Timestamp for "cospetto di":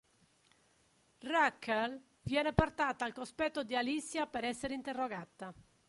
3.13-3.75